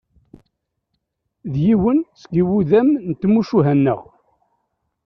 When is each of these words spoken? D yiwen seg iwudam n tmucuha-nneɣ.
D 1.51 1.53
yiwen 1.65 1.99
seg 2.21 2.33
iwudam 2.41 2.89
n 3.07 3.11
tmucuha-nneɣ. 3.21 4.01